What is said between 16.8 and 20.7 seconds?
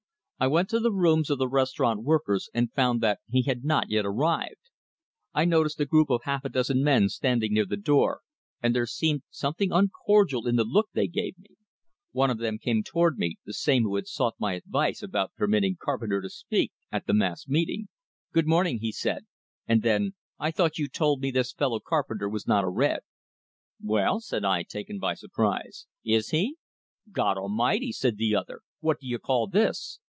at the mass meeting. "Good morning," he said; and then: "I